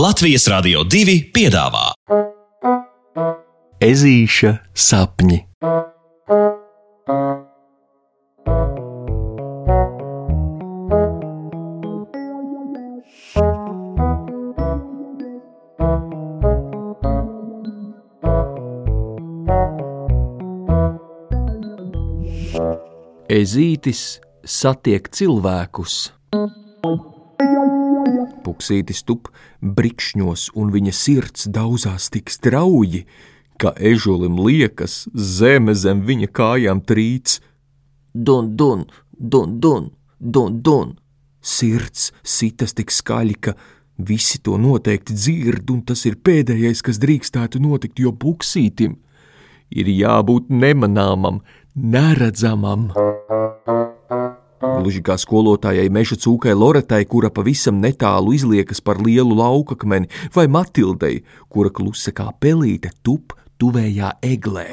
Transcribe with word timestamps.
Latvijas 0.00 0.46
Rādio 0.48 0.80
2 0.88 1.14
piedāvā 1.34 1.90
Ezīša 3.84 4.52
sapņi. 4.72 5.40
Ezītis 23.28 24.06
satiek 24.48 25.12
cilvēkus. 25.12 26.00
Puksītis 28.60 29.06
tup 29.08 29.30
brikšņos, 29.64 30.50
un 30.52 30.68
viņa 30.68 30.92
sirds 30.92 31.46
daudzās 31.48 32.10
tik 32.12 32.28
strauji, 32.28 33.06
ka 33.56 33.72
ežulim 33.72 34.36
liekas, 34.36 35.06
zeme 35.16 35.72
zem 35.72 36.02
viņa 36.04 36.28
kājām 36.28 36.82
trīc. 36.84 37.38
Dun, 38.12 38.50
dun, 38.60 38.84
dun, 39.16 39.56
dun, 39.64 39.88
dun, 40.20 40.60
dun. 40.60 40.98
Sirds 41.40 42.10
sitas 42.20 42.76
tik 42.76 42.92
skaļi, 42.92 43.38
ka 43.40 43.56
visi 43.96 44.42
to 44.44 44.58
noteikti 44.60 45.16
dzird, 45.16 45.72
un 45.72 45.80
tas 45.80 46.04
ir 46.04 46.20
pēdējais, 46.20 46.84
kas 46.84 47.00
drīkstētu 47.00 47.64
notikt, 47.64 47.96
jo 48.04 48.12
puksītim 48.12 48.98
ir 49.72 49.88
jābūt 49.88 50.52
nemanāmam, 50.52 51.40
neredzamam. 51.72 52.90
Gluži 54.60 55.00
kā 55.00 55.16
skolotājai 55.16 55.88
meža 55.92 56.18
cūkai 56.20 56.52
Loretai, 56.52 57.04
kura 57.08 57.30
pavisam 57.32 57.78
netālu 57.80 58.34
izliekas 58.36 58.82
par 58.84 59.00
lielu 59.00 59.36
laukakmeni, 59.38 60.10
vai 60.34 60.46
Matildei, 60.52 61.22
kura 61.48 61.72
klusa 61.72 62.12
kā 62.12 62.28
pelīte 62.40 62.92
tup 63.02 63.32
tuvējā 63.60 64.12
eglē. 64.20 64.66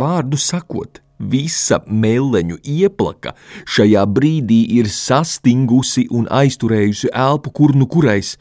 Vārdu 0.00 0.40
sakot, 0.40 0.98
visa 1.20 1.78
meleņu 1.86 2.58
ieplaka 2.66 3.36
šajā 3.68 4.02
brīdī 4.10 4.64
ir 4.80 4.90
sastingusi 4.90 6.08
un 6.10 6.26
aizturējusi 6.26 7.12
elpu 7.14 7.54
kur 7.54 7.76
nu 7.78 7.86
kurais, 7.86 8.34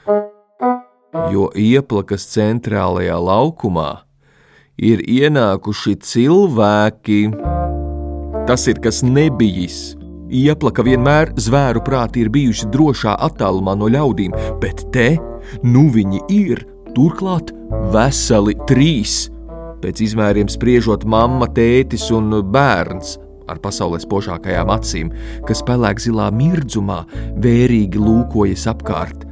jo 1.30 1.50
ieplakas 1.54 2.26
centrālajā 2.34 3.22
laukumā 3.22 3.92
ir 4.82 5.06
ienākuši 5.06 5.98
cilvēki. 6.10 7.22
Tas 8.50 8.64
ir 8.66 8.80
kas 8.82 9.04
nebijis. 9.06 9.92
Ieplaka 10.34 10.82
vienmēr 10.82 11.36
zvēru 11.38 11.84
prāti 11.86 12.24
ir 12.24 12.32
bijuši 12.34 12.72
drošā 12.74 13.12
attālumā 13.28 13.76
no 13.78 13.86
ļaudīm, 13.94 14.34
bet 14.58 14.88
te 14.94 15.12
nu 15.62 15.84
viņi 15.94 16.24
ir, 16.34 16.64
turklāt 16.96 17.54
veseli 17.94 18.56
trīs. 18.70 19.28
Pēc 19.84 20.02
izmēriem 20.02 20.50
spriežot, 20.50 21.06
mamma, 21.06 21.46
tētis 21.54 22.08
un 22.10 22.40
bērns 22.50 23.20
ar 23.50 23.62
pasaulē 23.62 24.02
spožākajām 24.02 24.74
acīm, 24.74 25.14
kas 25.46 25.62
pelēk 25.70 26.02
zilā 26.02 26.32
mirdzumā, 26.34 27.04
vērīgi 27.46 28.02
lūkojas 28.02 28.66
apkārt. 28.74 29.28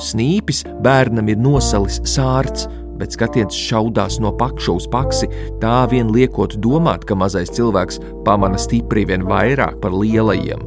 Snīpis 0.00 0.66
bērnam 0.84 1.32
ir 1.32 1.40
nosalis 1.40 1.96
sārts, 2.08 2.68
bet 3.00 3.16
skatiens 3.16 3.56
šaudās 3.56 4.18
no 4.22 4.32
pakša 4.36 4.74
uz 4.76 4.88
paksi, 4.90 5.30
tā 5.62 5.84
vien 5.90 6.12
liekot 6.14 6.58
domāt, 6.62 7.06
ka 7.08 7.16
mazais 7.18 7.52
cilvēks 7.56 8.00
pamana 8.26 8.60
stipri 8.60 9.06
vien 9.08 9.24
vairāk 9.28 9.80
par 9.82 9.96
lielajiem. 9.96 10.62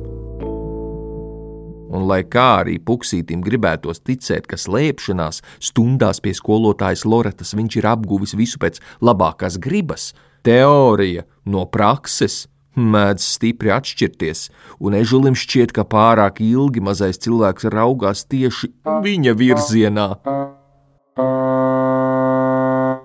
Un, 1.93 2.07
lai 2.09 2.23
kā 2.25 2.63
arī 2.63 2.79
puksītim 2.81 3.43
gribētos 3.45 4.01
ticēt, 4.01 4.47
ka 4.49 4.57
slēpšanās 4.57 5.43
stundās 5.61 6.23
pie 6.25 6.33
skolotājas 6.33 7.05
Loretas 7.05 7.53
viņš 7.53 7.77
ir 7.77 7.89
apguvis 7.91 8.33
visu 8.33 8.61
pēc 8.61 8.81
labākās 9.05 9.59
gribas, 9.61 10.09
teorija 10.41 11.27
no 11.45 11.67
prakses 11.69 12.47
mēdz 12.73 13.27
stipri 13.35 13.69
atšķirties, 13.75 14.47
un 14.81 14.97
ežulim 14.97 15.37
šķiet, 15.37 15.75
ka 15.75 15.85
pārāk 15.85 16.41
ilgi 16.41 16.81
mazais 16.81 17.21
cilvēks 17.21 17.69
raugās 17.69 18.25
tieši 18.25 18.73
viņa 19.05 19.37
virzienā. 19.37 20.09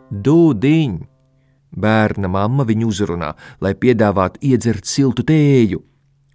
Dūdiņ! 0.08 0.98
Bērna 1.68 2.30
mamma 2.32 2.64
viņu 2.64 2.88
uzrunā, 2.88 3.34
lai 3.60 3.74
piedāvātu 3.76 4.40
iedzert 4.48 4.88
siltu 4.88 5.24
tēju, 5.28 5.82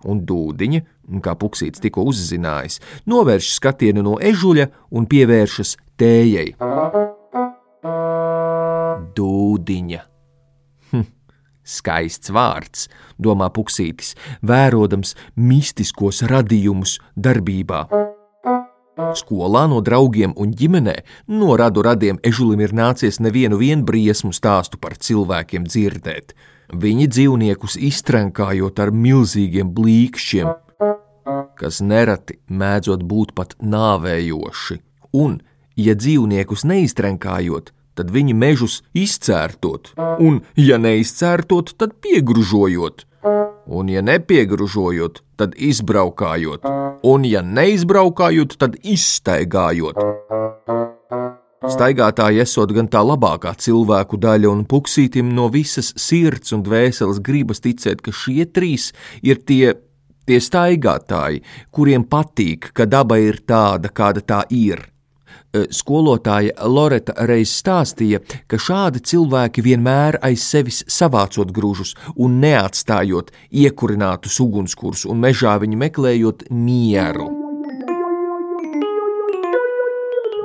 un 0.06 0.22
dūdiņa, 0.30 0.82
kā 1.26 1.34
puksīts 1.42 1.82
tikko 1.82 2.06
uzzinājis, 2.12 2.78
novērš 3.10 3.50
skatienu 3.56 4.06
no 4.06 4.20
ežuļa 4.22 4.70
un 4.94 5.10
pievēršas 5.10 5.76
tējai. 5.98 6.54
Dūdiņa! 9.18 10.06
Hm, 10.94 11.06
skaists 11.66 12.30
vārds, 12.30 12.90
domā 13.18 13.50
puksītis, 13.58 14.14
vērodams 14.46 15.18
mistiskos 15.34 16.22
radījumus 16.30 17.00
darbībā. 17.18 17.88
Skolā 19.18 19.66
no 19.70 19.82
draugiem 19.86 20.34
un 20.40 20.54
ģimenē. 20.58 20.96
No 21.28 21.58
radu 21.60 21.84
radiem 21.86 22.20
ežulim 22.24 22.64
ir 22.64 22.74
nācies 22.74 23.20
nevienu 23.20 23.60
briesmu 23.84 24.34
stāstu 24.34 24.80
par 24.80 24.96
cilvēkiem 24.96 25.68
dzirdēt. 25.68 26.34
Viņi 26.74 27.08
dzīvniekus 27.08 27.78
iztrenkājot 27.78 28.80
ar 28.80 28.92
milzīgiem 28.92 29.70
blīkšķiem, 29.76 30.50
kas 31.60 31.82
nereti 31.82 32.40
mēdzot 32.50 33.04
būt 33.04 33.36
pat 33.36 33.56
nāvējoši, 33.62 34.80
un, 35.14 35.42
ja 35.76 35.94
dzīvniekus 35.94 36.66
neiztrenkājot, 36.66 37.74
tad 37.94 38.10
viņi 38.10 38.34
mežus 38.34 38.82
izcērtot, 38.98 39.94
un, 40.20 40.42
ja 40.58 40.80
neizcērtot, 40.82 41.76
tad 41.78 42.00
piegružojot 42.02 43.06
un, 43.66 43.90
ja 43.90 44.02
nepiegružojot, 44.04 45.22
tad 45.40 45.56
izbraukājot, 45.58 46.68
un, 47.04 47.26
ja 47.28 47.44
neizbraukājot, 47.46 48.58
tad 48.60 48.78
izstaigājot. 48.84 50.00
Staigātāji 51.64 52.42
esot 52.44 52.74
gan 52.76 52.90
tā 52.92 53.00
labākā 53.08 53.54
cilvēku 53.56 54.20
daļa, 54.20 54.52
un 54.52 54.66
puksītim 54.68 55.32
no 55.32 55.48
visas 55.52 55.94
sirds 55.96 56.52
un 56.56 56.64
dvēseles 56.66 57.22
gribas 57.24 57.64
ticēt, 57.64 58.04
ka 58.04 58.12
šie 58.12 58.50
trīs 58.52 58.92
ir 59.24 59.40
tie, 59.48 59.72
tie 60.28 60.42
staigātāji, 60.44 61.44
kuriem 61.72 62.04
patīk, 62.04 62.74
ka 62.76 62.84
daba 62.84 63.22
ir 63.24 63.40
tāda, 63.48 63.94
kāda 63.96 64.26
tā 64.28 64.44
ir 64.52 64.90
skolotāja 65.74 66.54
Loreta 66.66 67.14
reiz 67.30 67.52
stāstīja, 67.60 68.22
ka 68.50 68.58
šādi 68.58 69.04
cilvēki 69.06 69.64
vienmēr 69.66 70.18
aiz 70.26 70.46
sevis 70.46 70.82
savācot 70.90 71.54
grūžus 71.54 71.94
un 72.16 72.40
neatstājot 72.42 73.32
iekurinātus 73.52 74.40
ugunskurus 74.44 75.06
un 75.06 75.22
mežā 75.24 75.56
viņi 75.62 75.80
meklējot 75.86 76.46
mieru. 76.50 77.30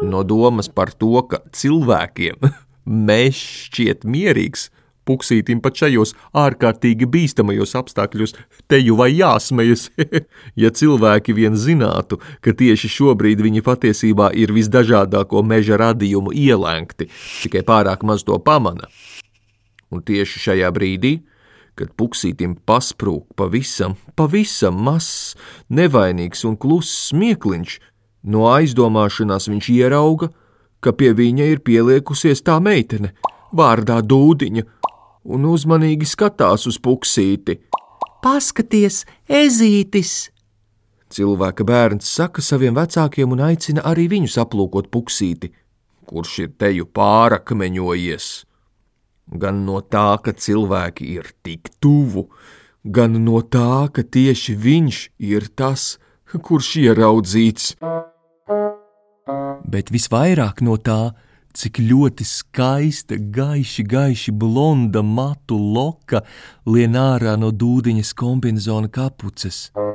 No 0.08 0.22
domas 0.22 0.68
par 0.70 0.92
to, 0.94 1.24
ka 1.26 1.42
cilvēkiem 1.52 2.52
mežs 3.08 3.40
šķiet 3.68 4.04
mierīgs, 4.06 4.68
Puksītim 5.08 5.62
pat 5.64 5.78
šajos 5.80 6.12
ārkārtīgi 6.36 7.08
bīstamajos 7.08 7.72
apstākļos. 7.80 8.34
Te 8.68 8.80
jau 8.82 8.98
vai 9.00 9.10
jāsmejas, 9.14 9.88
ja 10.62 10.70
cilvēki 10.80 11.36
vien 11.36 11.56
zinātu, 11.56 12.20
ka 12.44 12.52
tieši 12.52 12.90
šobrīd 12.92 13.40
viņi 13.44 13.64
patiesībā 13.64 14.30
ir 14.36 14.52
visdažādāko 14.56 15.40
meža 15.46 15.80
radījumu 15.80 16.34
ielēgti, 16.36 17.08
tikai 17.44 17.64
pārāk 17.64 18.04
maz 18.04 18.26
to 18.28 18.36
pamana. 18.44 18.90
Un 19.88 20.04
tieši 20.04 20.44
šajā 20.44 20.68
brīdī, 20.76 21.14
kad 21.78 21.94
puksītim 21.96 22.58
pasprūk 22.68 23.32
pavisam, 23.38 23.94
pavisam 24.18 24.82
mazs, 24.84 25.36
nevainīgs 25.72 26.44
un 26.48 26.58
kluss 26.60 27.08
smiekliņš, 27.08 27.78
no 28.28 28.48
aizdomāšanās 28.50 29.48
viņš 29.48 29.70
ierauga, 29.76 30.28
ka 30.84 30.92
pie 30.92 31.14
viņa 31.16 31.48
ir 31.54 31.62
pieliekusies 31.64 32.42
tā 32.46 32.58
meitene, 32.62 33.14
vārdā 33.54 34.00
Dūdiņa, 34.04 34.64
un 35.24 35.46
uzmanīgi 35.48 36.06
skatās 36.08 36.66
uz 36.70 36.78
puksīti. 36.82 37.58
Paskaties, 38.22 39.04
ezītis! 39.28 40.30
Cilvēka 41.08 41.64
bērns 41.64 42.08
saka 42.18 42.42
saviem 42.44 42.76
vecākiem 42.76 43.32
un 43.32 43.40
aicina 43.46 43.84
arī 43.88 44.08
viņus 44.12 44.36
aplūkot 44.42 44.90
puksīti, 44.92 45.48
kurš 46.08 46.34
ir 46.44 46.50
teju 46.60 46.88
pārakmeņojies. 46.92 48.26
Gan 49.40 49.64
no 49.64 49.80
tā, 49.80 50.18
ka 50.24 50.32
cilvēki 50.32 51.08
ir 51.16 51.32
tik 51.44 51.70
tuvu, 51.80 52.26
gan 52.84 53.16
no 53.24 53.40
tā, 53.40 53.88
ka 53.92 54.04
tieši 54.04 54.56
viņš 54.56 55.00
ir 55.30 55.48
tas, 55.56 55.96
kurš 56.28 56.74
ieraudzīts. 56.84 57.74
Bet 59.68 59.92
visvairāk 59.92 60.62
no 60.64 60.76
tā, 60.80 61.12
cik 61.56 61.80
ļoti 61.84 62.26
skaista, 62.28 63.16
gaiši, 63.16 63.84
gaiši 63.88 64.32
blonda 64.32 65.02
matu 65.02 65.58
loka 65.58 66.24
lien 66.66 66.98
ārā 66.98 67.36
no 67.40 67.52
dūdiņas 67.52 68.14
kombinzona 68.18 68.90
kapuces. 68.92 69.68
No 69.74 69.88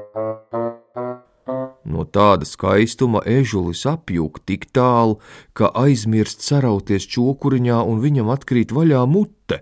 No 1.94 2.06
tāda 2.10 2.48
skaistuma 2.48 3.22
ežulis 3.28 3.84
apjūk 3.90 4.40
tik 4.48 4.70
tālu, 4.74 5.20
ka 5.54 5.70
aizmirst 5.84 6.42
sarauties 6.42 7.06
čokuriņā 7.12 7.84
un 7.86 8.02
viņam 8.04 8.32
atkrīt 8.34 8.74
vaļā 8.74 9.04
mute. 9.10 9.62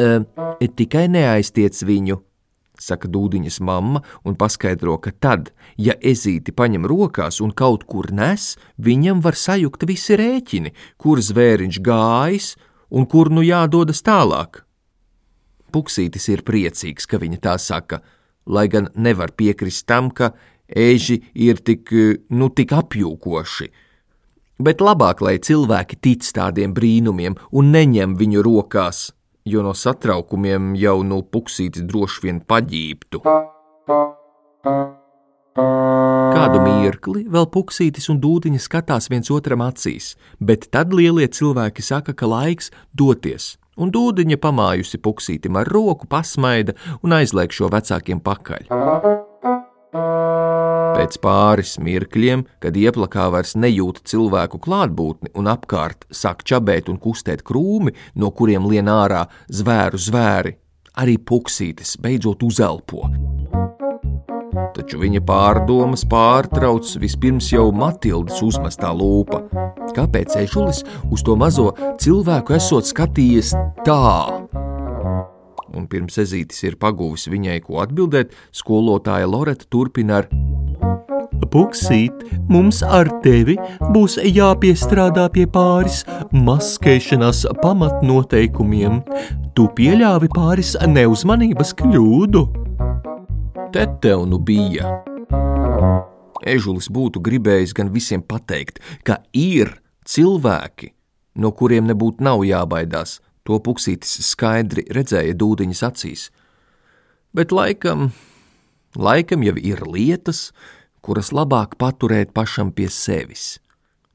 E, 0.00 0.08
tikai 0.80 1.06
neaiztiec 1.12 1.78
viņu, 1.86 2.18
saka 2.82 3.08
dūdiņas 3.08 3.60
mamma 3.64 4.02
un 4.26 4.36
paskaidro, 4.38 4.98
ka 4.98 5.12
tad, 5.12 5.52
ja 5.76 5.94
ezīti 5.98 6.54
paņem 6.54 6.88
rokās 6.90 7.40
un 7.44 7.54
kaut 7.54 7.86
kur 7.88 8.10
nes, 8.12 8.56
viņam 8.78 9.22
var 9.24 9.38
sajukt 9.38 9.86
visi 9.88 10.18
rēķini, 10.18 10.74
kur 10.98 11.22
zvēriņš 11.22 11.80
gājis 11.86 12.52
un 12.90 13.06
kur 13.06 13.30
nu 13.32 13.44
jādodas 13.46 14.02
tālāk. 14.04 14.64
Puksītis 15.72 16.28
ir 16.28 16.42
priecīgs, 16.44 17.06
ka 17.08 17.16
viņa 17.22 17.38
tā 17.46 17.56
saka, 17.56 18.02
lai 18.46 18.66
gan 18.68 18.90
nevar 18.94 19.32
piekrist 19.32 19.86
tam, 19.88 20.10
ka 20.10 20.34
eži 20.68 21.22
ir 21.34 21.62
tik, 21.64 21.88
nu, 22.28 22.50
tik 22.52 22.74
apjūkoši. 22.76 23.70
Bet 24.62 24.84
labāk, 24.84 25.22
lai 25.24 25.38
cilvēki 25.42 25.98
tic 26.04 26.28
tādiem 26.36 26.74
brīnumiem 26.76 27.38
un 27.50 27.72
neņem 27.72 28.14
viņu 28.20 28.44
rokās, 28.44 29.10
jo 29.44 29.62
no 29.62 29.74
satraukumiem 29.74 30.74
jau 30.78 31.00
nu 31.06 31.22
puksītis 31.22 31.86
droši 31.88 32.26
vien 32.26 32.40
paģībtu. 32.46 33.22
Kādu 36.32 36.60
mirkli 36.64 37.26
vēl 37.28 37.48
puksītis 37.52 38.08
un 38.12 38.20
dūdiņa 38.22 38.60
skatās 38.62 39.10
viens 39.12 39.28
otram 39.34 39.64
acīs, 39.66 40.14
bet 40.40 40.70
tad 40.72 40.94
lielie 40.96 41.28
cilvēki 41.28 41.84
saka, 41.84 42.14
ka 42.16 42.28
laiks 42.30 42.72
doties, 42.96 43.56
un 43.76 43.92
dūdiņa 43.92 44.40
pamājusi 44.40 45.02
puksītim 45.02 45.60
ar 45.60 45.68
roku, 45.68 46.08
pasmaida 46.08 46.76
un 47.02 47.18
aizliek 47.18 47.52
šo 47.52 47.68
vecākiem 47.72 48.24
pakaļ. 48.24 48.72
Pēc 50.92 51.16
pāris 51.24 51.76
mirkļiem, 51.82 52.44
kad 52.62 52.76
ieplakā 52.76 53.28
vairs 53.32 53.54
nejūt 53.56 54.02
cilvēku 54.08 54.60
klātbūtni 54.62 55.32
un 55.38 55.48
apkārt 55.52 56.04
sāk 56.12 56.44
čabēt 56.48 56.90
un 56.92 56.98
kustēt 57.00 57.44
krūmi, 57.48 57.94
no 58.14 58.32
kuriem 58.36 58.68
lien 58.68 58.90
ārā 58.92 59.24
zvēru 59.48 60.00
zvēri, 60.00 60.56
arī 61.00 61.16
puksītis 61.18 61.96
beidzot 62.02 62.44
uzelpo. 62.44 63.08
Taču 64.72 65.00
viņa 65.00 65.20
pārdomas 65.28 66.04
pārtrauc 66.08 66.88
vispirms 67.00 67.50
jau 67.52 67.70
Matildas 67.76 68.40
uzmestā 68.44 68.92
lūpa. 68.96 69.42
Kāpēc 69.96 70.36
ežulis 70.44 70.82
uz 71.12 71.24
to 71.24 71.36
mazo 71.36 71.70
cilvēku 72.00 72.56
esot 72.56 72.88
skatījies 72.88 73.52
tā? 73.84 74.71
Un 75.72 75.86
pirms 75.88 76.18
ezītis 76.20 76.62
ir 76.66 76.76
paguvis 76.80 77.28
viņai 77.32 77.60
ko 77.64 77.80
atbildēt, 77.84 78.34
skolotāja 78.52 79.28
Loreta 79.30 79.68
turpina 79.72 80.20
ar: 80.20 80.28
Puksīt, 81.52 82.22
mums 82.48 82.80
ar 82.80 83.10
tevi 83.24 83.58
būs 83.92 84.18
jāpiestrādā 84.24 85.26
pie 85.32 85.44
pāris 85.52 86.02
maskēšanās 86.32 87.44
pamatnoteikumiem. 87.60 89.02
Tu 89.52 89.66
pieļāvi 89.76 90.30
pāris 90.32 90.74
neuzmanības 90.88 91.74
kļūdu. 91.80 92.46
Te 93.72 93.84
tev 94.04 94.24
nu 94.28 94.40
bija. 94.40 94.88
Ežulis 96.42 96.88
būtu 96.92 97.20
gribējis 97.22 97.76
gan 97.76 97.92
visiem 97.92 98.24
pateikt, 98.24 98.80
ka 99.04 99.20
ir 99.32 99.70
cilvēki, 100.08 100.90
no 101.36 101.52
kuriem 101.52 101.86
nebūtu 101.88 102.24
jābaidās. 102.48 103.20
To 103.48 103.58
puksītis 103.58 104.20
skaidri 104.28 104.84
redzēja 104.94 105.34
dūdiņas 105.34 105.82
acīs. 105.88 106.28
Bet 107.34 107.52
laikam, 107.54 108.10
laikam 108.94 109.42
jau 109.42 109.56
ir 109.58 109.82
lietas, 109.88 110.50
kuras 111.02 111.32
labāk 111.34 111.74
paturēt 111.80 112.30
pašam 112.36 112.70
pie 112.76 112.86
sevis. 112.92 113.58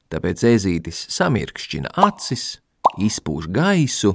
Tāpēc 0.08 0.44
ezītis 0.48 1.02
samirkšķina 1.12 1.92
acis, 2.00 2.62
izpūš 2.96 3.50
gaisu 3.52 4.14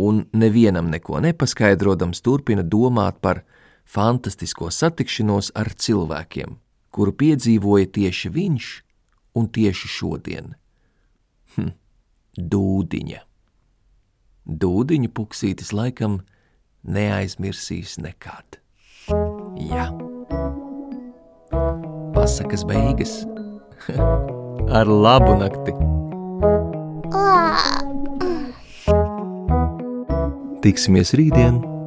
un 0.00 0.22
nevienam 0.32 0.88
neko 0.88 1.20
nepaskaidrodams 1.20 2.22
turpina 2.24 2.64
domāt 2.64 3.20
par 3.20 3.42
fantastisko 3.84 4.70
satikšanos 4.72 5.52
ar 5.58 5.74
cilvēkiem, 5.74 6.56
kuru 6.94 7.12
piedzīvoja 7.12 7.92
tieši 7.98 8.32
viņš 8.32 8.72
un 9.36 9.48
tieši 9.52 9.92
šodien. 9.98 10.54
Hm, 11.56 11.72
dūdiņa. 12.38 13.27
Dūdiņa 14.48 15.12
puksītis 15.12 15.74
laikam 15.76 16.22
neaizmirsīs 16.88 17.98
nekad. 18.00 18.60
Ja 19.68 19.90
pasakas 22.18 22.64
beigas. 22.64 23.26
Ar 24.78 24.86
labu 24.86 25.32
nakti! 25.40 25.72
Tiksimies 30.62 31.14
rītdien! 31.16 31.77